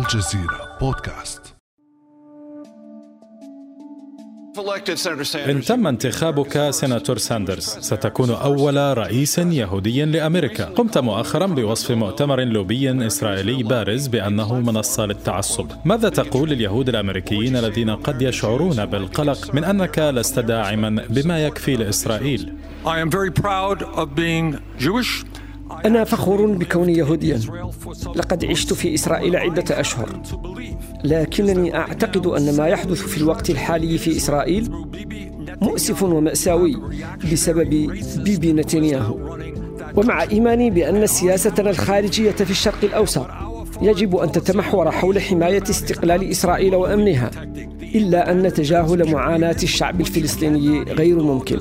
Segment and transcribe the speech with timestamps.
[0.00, 1.54] الجزيرة بودكاست.
[5.48, 10.64] إن تم انتخابك سيناتور ساندرز ستكون أول رئيس يهودي لأمريكا.
[10.64, 15.66] قمت مؤخرا بوصف مؤتمر لوبي إسرائيلي بارز بأنه منصة للتعصب.
[15.84, 22.54] ماذا تقول لليهود الأمريكيين الذين قد يشعرون بالقلق من أنك لست داعما بما يكفي لإسرائيل؟
[22.84, 25.29] I am very proud of being Jewish.
[25.84, 27.40] أنا فخور بكوني يهوديا.
[28.16, 30.20] لقد عشت في إسرائيل عدة أشهر.
[31.04, 34.70] لكنني أعتقد أن ما يحدث في الوقت الحالي في إسرائيل
[35.62, 36.76] مؤسف ومأساوي
[37.32, 37.70] بسبب
[38.16, 39.38] بيبي نتنياهو.
[39.96, 43.26] ومع إيماني بأن سياستنا الخارجية في الشرق الأوسط
[43.82, 47.30] يجب أن تتمحور حول حماية استقلال إسرائيل وأمنها
[47.94, 51.60] إلا أن تجاهل معاناة الشعب الفلسطيني غير ممكن.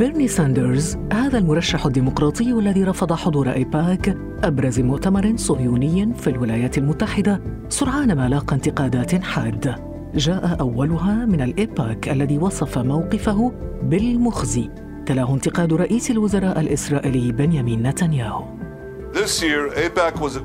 [0.00, 7.40] بيرني ساندرز هذا المرشح الديمقراطي الذي رفض حضور إيباك أبرز مؤتمر صهيوني في الولايات المتحدة
[7.68, 9.76] سرعان ما لاقى انتقادات حاده
[10.14, 14.70] جاء أولها من الإيباك الذي وصف موقفه بالمخزي.
[15.06, 18.44] تلاه انتقاد رئيس الوزراء الإسرائيلي بنيامين نتنياهو.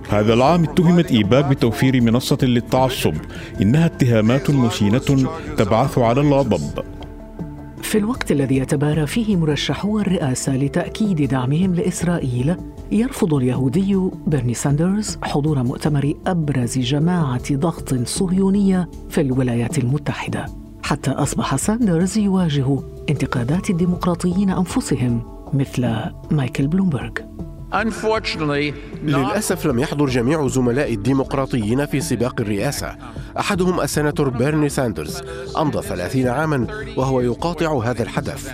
[0.10, 3.14] هذا العام اتهمت إيباك بتوفير منصة للتعصب.
[3.62, 6.95] إنها اتهامات مشينة تبعث على الغضب
[7.82, 12.56] في الوقت الذي يتبارى فيه مرشحو الرئاسة لتأكيد دعمهم لإسرائيل
[12.92, 20.46] يرفض اليهودي بيرني ساندرز حضور مؤتمر أبرز جماعة ضغط صهيونية في الولايات المتحدة
[20.84, 25.22] حتى أصبح ساندرز يواجه انتقادات الديمقراطيين أنفسهم
[25.54, 25.96] مثل
[26.32, 27.35] مايكل بلومبرغ.
[29.04, 32.96] للأسف لم يحضر جميع زملاء الديمقراطيين في سباق الرئاسة
[33.40, 35.22] أحدهم السيناتور بيرني ساندرز
[35.58, 36.68] أمضى ثلاثين عاما
[36.98, 38.52] وهو يقاطع هذا الحدث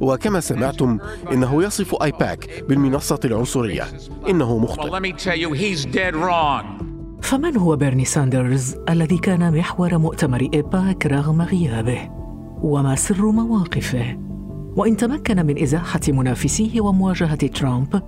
[0.00, 0.98] وكما سمعتم
[1.32, 3.84] إنه يصف آيباك بالمنصة العنصرية
[4.28, 6.90] إنه مخطئ let me tell you, he's dead wrong.
[7.22, 12.10] فمن هو بيرني ساندرز الذي كان محور مؤتمر إيباك رغم غيابه؟
[12.62, 14.18] وما سر مواقفه؟
[14.76, 18.02] وإن تمكن من إزاحة منافسيه ومواجهة ترامب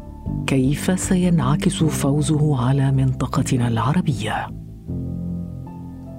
[0.47, 4.47] كيف سينعكس فوزه على منطقتنا العربية؟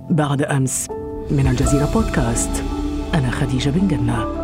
[0.09, 0.89] بعد أمس
[1.31, 2.63] من الجزيرة بودكاست
[3.13, 4.43] أنا خديجة بن جنة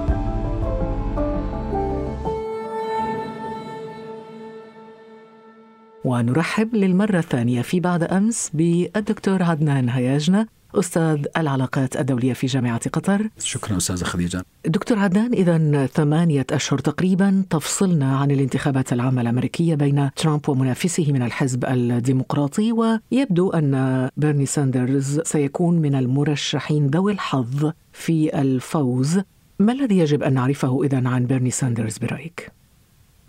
[6.05, 13.29] ونرحب للمرة الثانية في بعد أمس بالدكتور عدنان هياجنة أستاذ العلاقات الدولية في جامعة قطر.
[13.39, 14.43] شكرا أستاذة خديجة.
[14.65, 21.21] دكتور عدنان إذا ثمانية أشهر تقريبا تفصلنا عن الانتخابات العامة الأمريكية بين ترامب ومنافسه من
[21.21, 29.21] الحزب الديمقراطي ويبدو أن بيرني ساندرز سيكون من المرشحين ذوي الحظ في الفوز.
[29.59, 32.58] ما الذي يجب أن نعرفه إذا عن بيرني ساندرز برأيك؟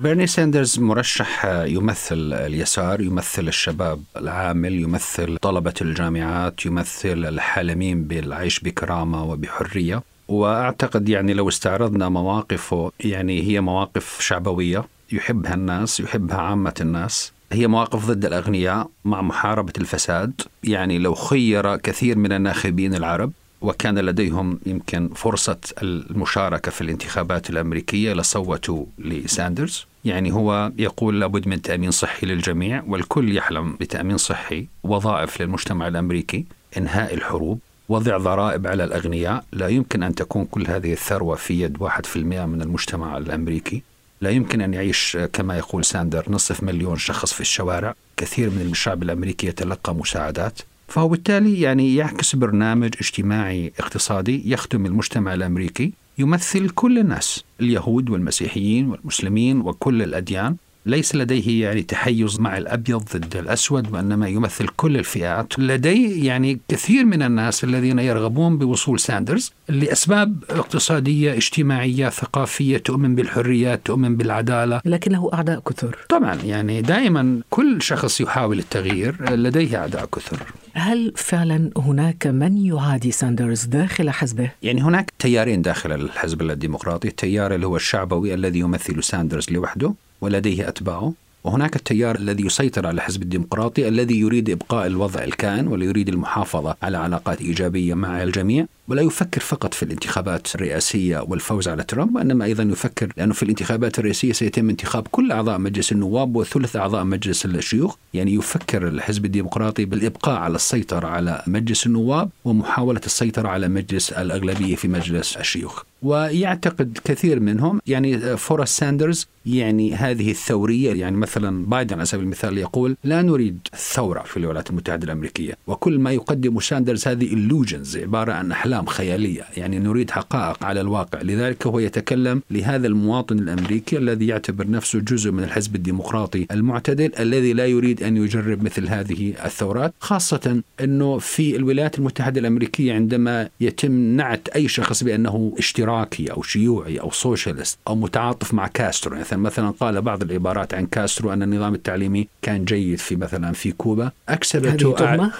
[0.00, 9.24] بيرني ساندرز مرشح يمثل اليسار يمثل الشباب العامل يمثل طلبة الجامعات يمثل الحالمين بالعيش بكرامة
[9.24, 10.02] وبحرية.
[10.28, 17.32] وأعتقد يعني لو استعرضنا مواقفه يعني هي مواقف شعبوية يحبها الناس يحبها عامة الناس.
[17.52, 20.40] هي مواقف ضد الأغنياء مع محاربة الفساد.
[20.64, 28.12] يعني لو خير كثير من الناخبين العرب وكان لديهم يمكن فرصة المشاركة في الانتخابات الأمريكية
[28.12, 29.86] لصوتوا لساندرز.
[30.04, 36.44] يعني هو يقول لابد من تأمين صحي للجميع والكل يحلم بتأمين صحي وظائف للمجتمع الأمريكي
[36.76, 39.44] إنهاء الحروب وضع ضرائب على الأغنياء.
[39.52, 43.82] لا يمكن أن تكون كل هذه الثروة في يد 1% من المجتمع الأمريكي.
[44.20, 47.94] لا يمكن أن يعيش كما يقول ساندر نصف مليون شخص في الشوارع.
[48.16, 50.58] كثير من الشعب الأمريكي يتلقى مساعدات.
[50.90, 58.88] فهو بالتالي يعني يعكس برنامج اجتماعي اقتصادي يخدم المجتمع الأمريكي يمثل كل الناس اليهود والمسيحيين
[58.90, 60.56] والمسلمين وكل الأديان.
[60.86, 65.58] ليس لديه يعني تحيز مع الأبيض ضد الأسود وإنما يمثل كل الفئات.
[65.58, 73.80] لديه يعني كثير من الناس الذين يرغبون بوصول ساندرز لأسباب اقتصادية اجتماعية ثقافية تؤمن بالحريات
[73.84, 74.80] تؤمن بالعدالة.
[74.84, 75.96] لكن له أعداء كثر.
[76.08, 80.38] طبعا يعني دائما كل شخص يحاول التغيير لديه أعداء كثر.
[80.74, 87.54] هل فعلا هناك من يعادي ساندرز داخل حزبه؟ يعني هناك تيارين داخل الحزب الديمقراطي التيار
[87.54, 91.12] اللي هو الشعبوي الذي يمثل ساندرز لوحده ولديه أتباعه
[91.44, 96.76] وهناك التيار الذي يسيطر على الحزب الديمقراطي الذي يريد إبقاء الوضع الكائن والذي يريد المحافظة
[96.82, 102.44] على علاقات إيجابية مع الجميع ولا يفكر فقط في الانتخابات الرئاسية والفوز على ترامب وإنما
[102.44, 107.44] أيضا يفكر لأنه في الانتخابات الرئاسية سيتم انتخاب كل أعضاء مجلس النواب وثلث أعضاء مجلس
[107.44, 107.96] الشيوخ.
[108.14, 114.76] يعني يفكر الحزب الديمقراطي بالإبقاء على السيطرة على مجلس النواب ومحاولة السيطرة على مجلس الأغلبية
[114.76, 115.82] في مجلس الشيوخ.
[116.02, 122.58] ويعتقد كثير منهم يعني فورست ساندرز يعني هذه الثورية يعني مثلا بايدن على سبيل المثال
[122.58, 125.56] يقول لا نريد ثورة في الولايات المتحدة الأمريكية.
[125.66, 128.79] وكل ما يقدم ساندرز هذه illusions عبارة عن أحلام.
[128.86, 131.22] خيالية يعني نريد حقائق على الواقع.
[131.22, 137.52] لذلك هو يتكلم لهذا المواطن الأمريكي الذي يعتبر نفسه جزء من الحزب الديمقراطي المعتدل الذي
[137.52, 143.92] لا يريد أن يجرب مثل هذه الثورات خاصة أنه في الولايات المتحدة الأمريكية عندما يتم
[143.92, 149.16] نعت أي شخص بأنه اشتراكي أو شيوعي أو socialist أو متعاطف مع كاسترو.
[149.16, 153.72] مثلا مثلا قال بعض العبارات عن كاسترو أن النظام التعليمي كان جيد في مثلا في
[153.72, 154.10] كوبا.
[154.28, 155.32] أكسبته هذه تهمة؟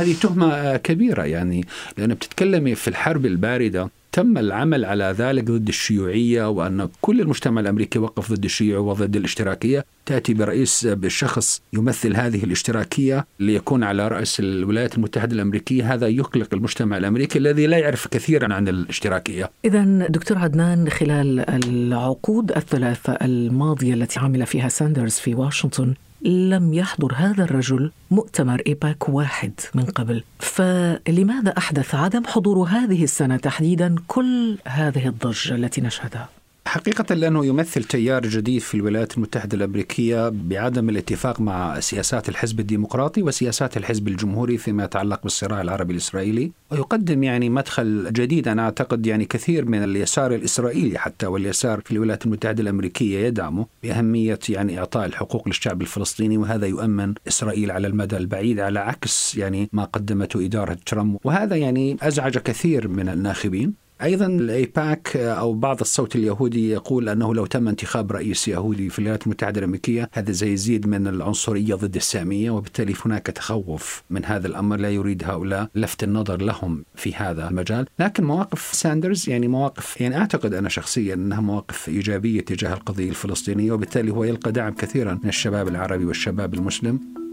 [0.00, 1.64] هذه تهمة كبيرة يعني
[1.98, 7.98] لأن بتتكلمي في الحرب الباردة تم العمل على ذلك ضد الشيوعية وأن كل المجتمع الأمريكي
[7.98, 9.84] وقف ضد الشيوع وضد الاشتراكية.
[10.06, 15.94] تأتي برئيس بشخص يمثل هذه الاشتراكية ليكون على رأس الولايات المتحدة الأمريكية.
[15.94, 19.50] هذا يقلق المجتمع الأمريكي الذي لا يعرف كثيرا عن الاشتراكية.
[19.64, 25.94] إذا دكتور عدنان خلال العقود الثلاثة الماضية التي عمل فيها ساندرز في واشنطن
[26.24, 33.36] لم يحضر هذا الرجل مؤتمر إيباك واحد من قبل فلماذا أحدث عدم حضور هذه السنة
[33.36, 36.28] تحديدا كل هذه الضجة التي نشهدها؟
[36.74, 43.22] حقيقة لأنه يمثل تيار جديد في الولايات المتحدة الأمريكية بعدم الاتفاق مع سياسات الحزب الديمقراطي
[43.22, 48.48] وسياسات الحزب الجمهوري فيما يتعلق بالصراع العربي الإسرائيلي ويقدم يعني مدخل جديد.
[48.48, 54.38] أنا أعتقد يعني كثير من اليسار الإسرائيلي حتى واليسار في الولايات المتحدة الأمريكية يدعمه بأهمية
[54.48, 59.84] يعني إعطاء الحقوق للشعب الفلسطيني وهذا يؤمن إسرائيل على المدى البعيد على عكس يعني ما
[59.84, 61.18] قدمته إدارة ترامب.
[61.24, 63.83] وهذا يعني أزعج كثير من الناخبين.
[64.02, 69.26] أيضا الإيباك أو بعض الصوت اليهودي يقول أنه لو تم انتخاب رئيس يهودي في الولايات
[69.26, 74.90] المتحدة الأمريكية هذا سيزيد من العنصرية ضد السامية وبالتالي هناك تخوف من هذا الأمر لا
[74.90, 80.54] يريد هؤلاء لفت النظر لهم في هذا المجال، لكن مواقف ساندرز يعني مواقف يعني أعتقد
[80.54, 85.68] أنا شخصيا أنها مواقف إيجابية تجاه القضية الفلسطينية وبالتالي هو يلقى دعم كثيرا من الشباب
[85.68, 87.23] العربي والشباب المسلم.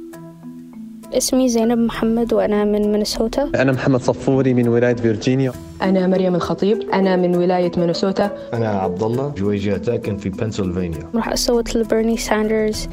[1.14, 3.50] اسمي زينب محمد وأنا من مينيسوتا.
[3.56, 5.52] أنا محمد صفوري من ولاية فيرجينيا.
[5.82, 8.32] أنا مريم الخطيب أنا من ولاية مينيسوتا.
[8.54, 12.88] أنا عبد الله جويجة ساكن في بنسلفانيا راح أصوت لبيرني ساندرز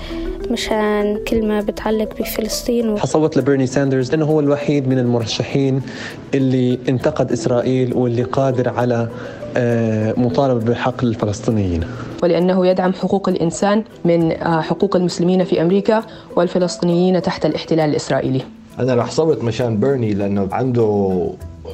[0.51, 2.97] مشان كلمة بتعلق بفلسطين و...
[2.97, 5.83] حصوت لبيرني ساندرز لأنه هو الوحيد من المرشحين
[6.35, 9.09] اللي انتقد إسرائيل واللي قادر على
[10.17, 11.85] مطالبة بحق الفلسطينيين.
[12.23, 16.03] ولأنه يدعم حقوق الإنسان من آه، حقوق المسلمين في أمريكا
[16.37, 18.43] والفلسطينيين تحت الاحتلال الإسرائيلي.
[18.79, 20.83] أنا رح صوت مشان بيرني لأنه عنده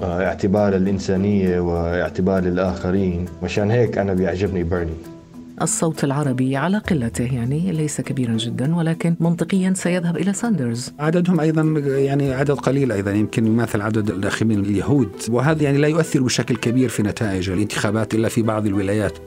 [0.03, 3.25] آه، اعتبار الإنسانية واعتبار الآخرين.
[3.43, 5.14] مشان هيك أنا بيعجبني بيرني.
[5.63, 10.93] الصوت العربي على قلته يعني ليس كبيرا جدا ولكن منطقيا سيذهب إلى ساندرز.
[10.99, 15.11] عددهم أيضا يعني عدد قليل أيضا يمكن يماثل عدد الناخبين اليهود.
[15.29, 19.19] وهذا يعني لا يؤثر بشكل كبير في نتائج الانتخابات إلا في بعض الولايات.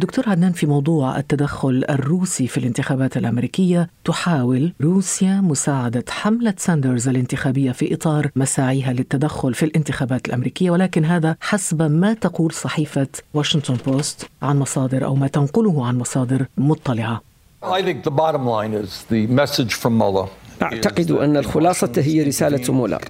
[0.00, 7.72] دكتور عدنان في موضوع التدخل الروسي في الانتخابات الأمريكية تحاول روسيا مساعدة حملة ساندرز الانتخابية
[7.72, 14.28] في إطار مساعيها للتدخل في الانتخابات الأمريكية ولكن هذا حسب ما تقول صحيفة واشنطن بوست
[14.42, 17.22] عن مصادر أو ما تنقله عن مصادر مطلعة.
[17.62, 20.28] I think the bottom line is the message from Mueller
[20.62, 23.02] أعتقد أن الخلاصة هي رسالة مولر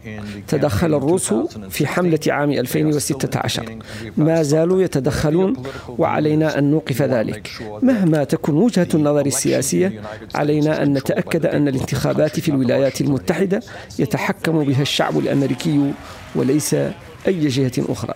[0.48, 1.34] تدخل الروس
[1.70, 3.78] في حملة عام 2016
[4.16, 5.56] ما زالوا يتدخلون
[5.88, 7.50] وعلينا أن نوقف ذلك.
[7.82, 10.00] مهما تكن وجهة النظر السياسية
[10.34, 13.60] علينا أن نتأكد أن الانتخابات في الولايات المتحدة
[13.98, 15.92] يتحكم بها الشعب الأمريكي
[16.34, 16.74] وليس
[17.26, 18.14] أي جهة أخرى.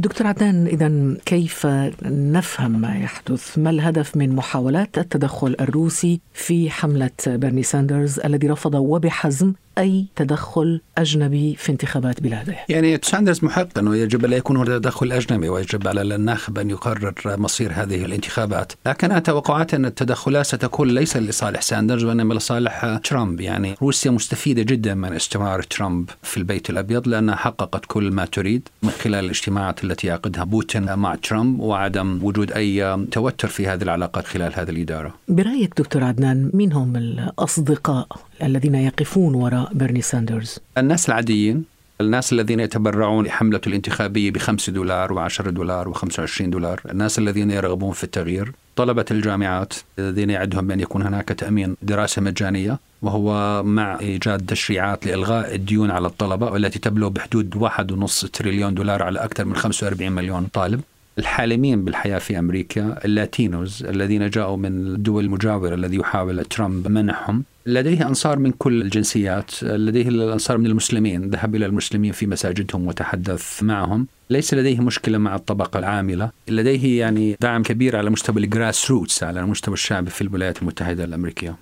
[0.00, 1.66] دكتور عدنان إذا كيف
[2.06, 8.74] نفهم ما يحدث؟ ما الهدف من محاولات التدخل الروسي في حملة بيرني ساندرز الذي رفض
[8.74, 12.56] وبحزم أي تدخل أجنبي في انتخابات بلاده.
[12.68, 17.14] يعني ساندرز محق أنه يجب أن يكون هناك تدخل أجنبي ويجب على الناخب أن يقرر
[17.26, 18.72] مصير هذه الانتخابات.
[18.86, 23.40] لكن أنا توقعات أن التدخلات ستكون ليس لصالح ساندرز وإنما لصالح ترامب.
[23.40, 28.68] يعني روسيا مستفيدة جدا من استمرار ترامب في البيت الأبيض لأنها حققت كل ما تريد
[28.82, 34.26] من خلال الاجتماعات التي يعقدها بوتين مع ترامب وعدم وجود أي توتر في هذه العلاقات
[34.26, 35.14] خلال هذه الإدارة.
[35.28, 41.64] برأيك دكتور عدنان مين هم الأصدقاء؟ الذين يقفون وراء بيرني ساندرز؟ الناس العاديين
[42.00, 47.92] الناس الذين يتبرعون لحملته الانتخابية بخمسة دولار وعشرة دولار وخمسة وعشرين دولار الناس الذين يرغبون
[47.92, 54.46] في التغيير طلبة الجامعات الذين يعدهم بأن يكون هناك تأمين دراسة مجانية وهو مع إيجاد
[54.46, 57.68] تشريعات لإلغاء الديون على الطلبة والتي تبلغ بحدود
[58.06, 60.80] 1.5 تريليون دولار على أكثر من 45 مليون طالب
[61.18, 68.06] الحالمين بالحياة في أمريكا اللاتينوز الذين جاءوا من الدول المجاورة الذي يحاول ترامب منحهم لديه
[68.06, 74.06] أنصار من كل الجنسيات لديه الأنصار من المسلمين ذهب إلى المسلمين في مساجدهم وتحدث معهم.
[74.30, 76.30] ليس لديه مشكلة مع الطبقة العاملة.
[76.48, 81.56] لديه يعني دعم كبير على مستوى ال grassroots على المستوى الشعبي في الولايات المتحدة الأمريكية.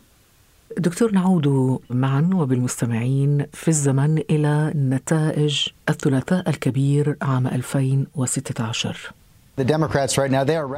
[0.78, 9.12] دكتور نعود معا وبالمستمعين في الزمن إلى نتائج الثلاثاء الكبير عام 2016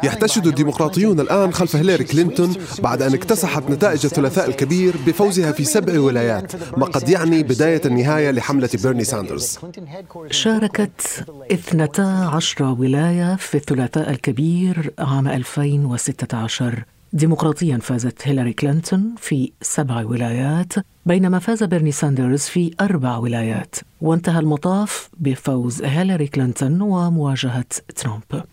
[0.04, 6.00] يحتشد الديمقراطيون الآن خلف هيلاري كلينتون بعد أن اكتسحت نتائج الثلاثاء الكبير بفوزها في سبع
[6.00, 9.58] ولايات ما قد يعني بداية النهاية لحملة بيرني ساندرز.
[10.30, 20.72] شاركت 12 ولاية في الثلاثاء الكبير عام 2016 ديمقراطيا فازت هيلاري كلينتون في سبع ولايات
[21.06, 27.64] بينما فاز بيرني ساندرز في أربع ولايات وانتهى المطاف بفوز هيلاري كلينتون ومواجهة
[27.96, 28.44] ترامب.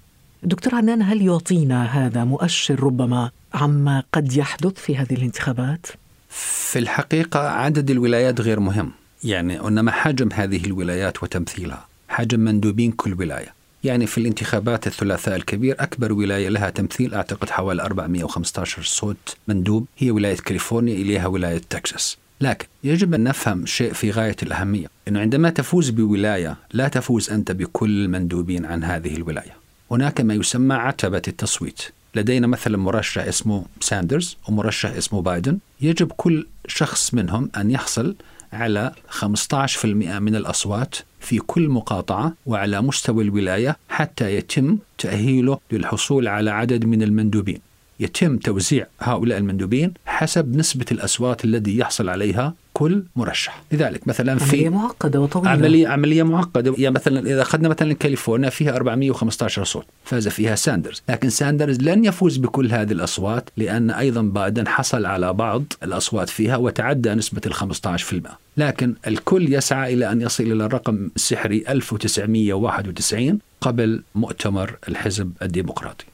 [0.43, 5.87] دكتور عنان هل يعطينا هذا مؤشر ربما عما قد يحدث في هذه الانتخابات؟
[6.29, 8.91] في الحقيقة عدد الولايات غير مهم.
[9.23, 13.53] يعني إنما حجم هذه الولايات وتمثيلها حجم مندوبين كل ولاية.
[13.83, 19.85] يعني في الانتخابات الثلاثاء الكبير أكبر ولاية لها تمثيل أعتقد حوالي 415 صوت مندوب.
[19.97, 22.17] هي ولاية كاليفورنيا إليها ولاية تكساس.
[22.41, 27.51] لكن يجب أن نفهم شيء في غاية الأهمية أنه عندما تفوز بولاية لا تفوز أنت
[27.51, 29.56] بكل المندوبين عن هذه الولاية.
[29.91, 31.81] هناك ما يسمى عتبة التصويت.
[32.15, 35.57] لدينا مثلا مرشح اسمه ساندرز ومرشح اسمه بايدن.
[35.81, 38.15] يجب كل شخص منهم أن يحصل
[38.53, 39.85] على 15%
[40.19, 47.01] من الأصوات في كل مقاطعة وعلى مستوى الولاية حتى يتم تأهيله للحصول على عدد من
[47.03, 47.59] المندوبين.
[47.99, 53.63] يتم توزيع هؤلاء المندوبين حسب نسبة الأصوات الذي يحصل عليها كل مرشح.
[53.71, 55.49] لذلك مثلا في عملية معقدة وطويلة.
[55.49, 56.75] عملية عملية معقدة.
[56.77, 61.01] يعني مثلا إذا أخذنا مثلا كاليفورنيا فيها 415 صوت فاز فيها ساندرز.
[61.09, 66.57] لكن ساندرز لن يفوز بكل هذه الأصوات لأن أيضا بايدن حصل على بعض الأصوات فيها
[66.57, 74.03] وتعدى نسبة ال 15% لكن الكل يسعى إلى أن يصل إلى الرقم السحري 1991 قبل
[74.15, 76.05] مؤتمر الحزب الديمقراطي.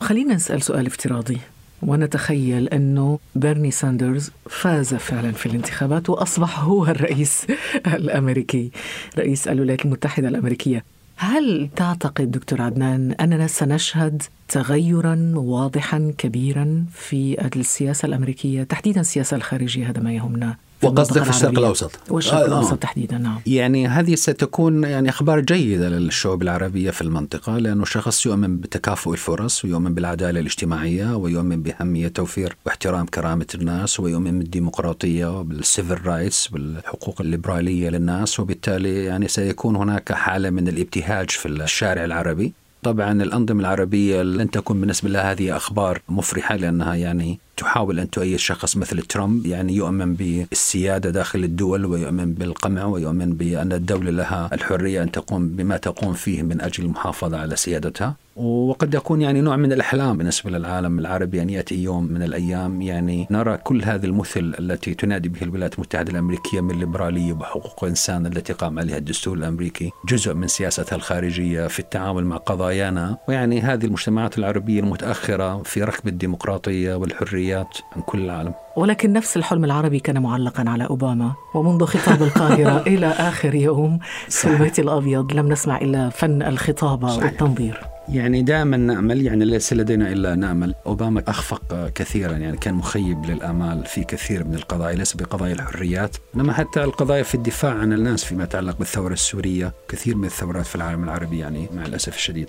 [0.00, 1.38] خلينا نسأل سؤال افتراضي.
[1.82, 7.46] ونتخيل أنه بيرني ساندرز فاز فعلا في الانتخابات وأصبح هو الرئيس
[7.86, 8.70] الأمريكي
[9.18, 10.84] رئيس الولايات المتحدة الأمريكية.
[11.16, 19.90] هل تعتقد دكتور عدنان أننا سنشهد تغيرا واضحا كبيرا في السياسة الأمريكية تحديدا السياسة الخارجية
[19.90, 21.90] هذا ما يهمنا؟ وقصدك في الشرق الأوسط.
[22.10, 23.40] والشرق آه الأوسط تحديدا نعم.
[23.46, 29.64] يعني هذه ستكون يعني أخبار جيدة للشعوب العربية في المنطقة لأنه شخص يؤمن بتكافؤ الفرص
[29.64, 37.20] ويؤمن بالعدالة الاجتماعية ويؤمن باهميه توفير واحترام كرامة الناس ويؤمن بالديمقراطية بال civil rights بالحقوق
[37.20, 42.52] الليبرالية للناس وبالتالي يعني سيكون هناك حالة من الابتهاج في الشارع العربي.
[42.82, 48.38] طبعا الأنظمة العربية لن تكون بالنسبة لها هذه أخبار مفرحة لأنها يعني تحاول أن تؤيد
[48.38, 55.02] شخص مثل ترامب يعني يؤمن بالسيادة داخل الدول ويؤمن بالقمع ويؤمن بأن الدولة لها الحرية
[55.02, 58.14] أن تقوم بما تقوم فيه من أجل المحافظة على سيادتها.
[58.40, 63.26] وقد يكون يعني نوع من الأحلام بالنسبة للعالم العربي أن يأتي يوم من الأيام يعني
[63.30, 68.52] نرى كل هذه المثل التي تنادي به الولايات المتحدة الأمريكية من الليبرالية وحقوق الإنسان التي
[68.52, 73.16] قام عليها الدستور الأمريكي جزء من سياستها الخارجية في التعامل مع قضايانا.
[73.28, 78.54] ويعني هذه المجتمعات العربية المتأخرة في ركب الديمقراطية والحريات عن كل العالم.
[78.76, 84.48] ولكن نفس الحلم العربي كان معلقا على أوباما ومنذ خطاب القاهرة إلى آخر يوم في
[84.48, 87.24] البيت الأبيض لم نسمع إلا فن الخطابة صحيح.
[87.24, 87.80] والتنظير.
[88.12, 90.74] يعني دائما نأمل يعني ليس لدينا إلا نأمل.
[90.86, 96.52] أوباما أخفق كثيرا يعني كان مخيب للآمال في كثير من القضايا ليس بقضايا الحريات إنما
[96.52, 101.04] حتى القضايا في الدفاع عن الناس فيما يتعلق بالثورة السورية كثير من الثورات في العالم
[101.04, 102.48] العربي يعني مع الأسف الشديد.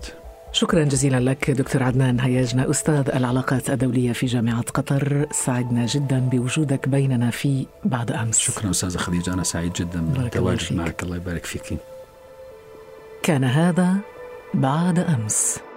[0.52, 5.26] شكرا جزيلا لك دكتور عدنان هياجنا أستاذ العلاقات الدولية في جامعة قطر.
[5.32, 8.38] سعدنا جدا بوجودك بيننا في بعد أمس.
[8.38, 11.04] شكرا أستاذة خديجة أنا سعيد جدا بالتواجد معك.
[11.04, 11.78] الله يبارك فيك.
[13.24, 13.96] كان هذا
[14.54, 15.71] بعد أمس.